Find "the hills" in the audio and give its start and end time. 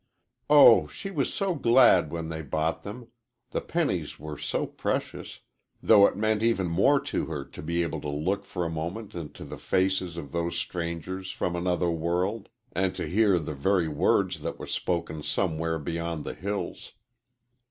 16.25-16.93